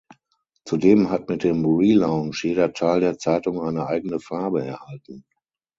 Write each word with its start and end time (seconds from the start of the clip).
Zudem 0.65 1.11
hat 1.11 1.29
mit 1.29 1.43
dem 1.43 1.63
Relaunch 1.63 2.43
jeder 2.43 2.73
Teil 2.73 3.01
der 3.01 3.19
Zeitung 3.19 3.61
eine 3.61 3.85
eigene 3.85 4.19
Farbe 4.19 4.65
erhalten. 4.65 5.23